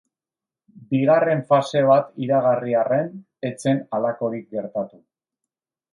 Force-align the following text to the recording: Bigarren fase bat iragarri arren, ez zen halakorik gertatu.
Bigarren 0.93 1.43
fase 1.51 1.83
bat 1.91 2.09
iragarri 2.27 2.75
arren, 2.85 3.11
ez 3.51 3.55
zen 3.67 3.85
halakorik 3.99 4.49
gertatu. 4.57 5.03